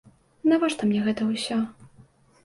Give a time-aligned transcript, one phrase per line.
[0.53, 1.59] Навошта мне гэта ўсё?